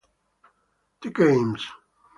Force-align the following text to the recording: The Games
The 1.03 1.11
Games 1.11 1.61